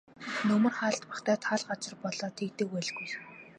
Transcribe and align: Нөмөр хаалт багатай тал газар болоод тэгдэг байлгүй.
Нөмөр 0.49 0.73
хаалт 0.77 1.01
багатай 1.09 1.37
тал 1.45 1.61
газар 1.69 1.95
болоод 2.03 2.33
тэгдэг 2.39 2.67
байлгүй. 2.73 3.07